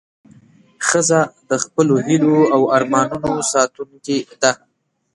[0.87, 1.19] ښځه
[1.49, 4.51] د خپلو هیلو او ارمانونو ساتونکې ده.